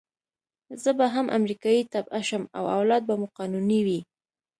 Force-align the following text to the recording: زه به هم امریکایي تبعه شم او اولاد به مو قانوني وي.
زه 0.83 0.91
به 0.97 1.05
هم 1.13 1.25
امریکایي 1.37 1.89
تبعه 1.93 2.21
شم 2.27 2.43
او 2.57 2.65
اولاد 2.77 3.01
به 3.07 3.15
مو 3.19 3.27
قانوني 3.37 3.79
وي. 3.85 3.99